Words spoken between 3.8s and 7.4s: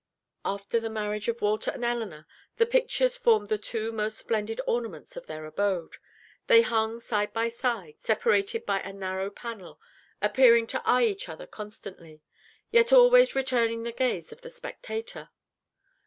most splendid ornaments of their abode. They hung side